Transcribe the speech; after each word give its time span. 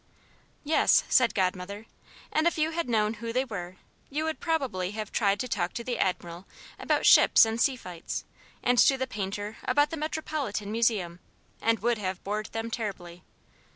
"Yes," 0.63 1.03
said 1.09 1.35
Godmother, 1.35 1.85
"and 2.31 2.47
if 2.47 2.57
you 2.57 2.71
had 2.71 2.89
known 2.89 3.13
who 3.21 3.31
they 3.31 3.45
were 3.45 3.75
you 4.09 4.23
would 4.23 4.39
probably 4.39 4.89
have 4.93 5.11
tried 5.11 5.39
to 5.41 5.47
talk 5.47 5.73
to 5.73 5.83
the 5.83 5.99
Admiral 5.99 6.47
about 6.79 7.05
ships 7.05 7.45
and 7.45 7.61
sea 7.61 7.75
fights, 7.75 8.25
and 8.63 8.79
to 8.79 8.97
the 8.97 9.05
painter 9.05 9.57
about 9.63 9.91
the 9.91 9.97
Metropolitan 9.97 10.71
Museum, 10.71 11.19
and 11.61 11.77
would 11.81 11.99
have 11.99 12.23
bored 12.23 12.47
them 12.47 12.71
terribly. 12.71 13.21